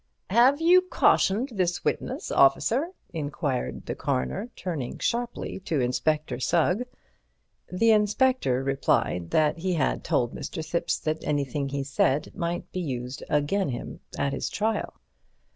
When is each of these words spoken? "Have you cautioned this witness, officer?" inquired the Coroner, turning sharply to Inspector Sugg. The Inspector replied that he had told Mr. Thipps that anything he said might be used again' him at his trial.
"Have 0.31 0.59
you 0.59 0.81
cautioned 0.81 1.49
this 1.51 1.85
witness, 1.85 2.31
officer?" 2.31 2.87
inquired 3.13 3.85
the 3.85 3.93
Coroner, 3.93 4.49
turning 4.55 4.97
sharply 4.97 5.59
to 5.65 5.79
Inspector 5.79 6.39
Sugg. 6.39 6.85
The 7.71 7.91
Inspector 7.91 8.63
replied 8.63 9.29
that 9.29 9.59
he 9.59 9.75
had 9.75 10.03
told 10.03 10.33
Mr. 10.33 10.65
Thipps 10.67 10.99
that 11.03 11.23
anything 11.23 11.69
he 11.69 11.83
said 11.83 12.33
might 12.35 12.71
be 12.71 12.79
used 12.79 13.21
again' 13.29 13.69
him 13.69 13.99
at 14.17 14.33
his 14.33 14.49
trial. 14.49 14.95